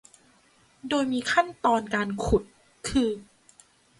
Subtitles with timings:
[0.89, 2.43] โดยมีขั้นตอนการขุด
[2.89, 3.09] คือ